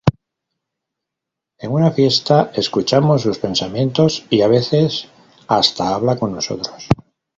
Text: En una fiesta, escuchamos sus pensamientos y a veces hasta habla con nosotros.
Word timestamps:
En 1.59 1.71
una 1.71 1.91
fiesta, 1.91 2.49
escuchamos 2.55 3.21
sus 3.21 3.37
pensamientos 3.37 4.25
y 4.31 4.41
a 4.41 4.47
veces 4.47 5.09
hasta 5.47 5.93
habla 5.93 6.17
con 6.17 6.31
nosotros. 6.33 6.87